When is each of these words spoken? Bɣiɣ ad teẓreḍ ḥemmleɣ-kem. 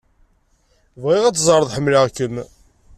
Bɣiɣ 1.01 1.23
ad 1.25 1.35
teẓreḍ 1.35 1.69
ḥemmleɣ-kem. 1.75 2.35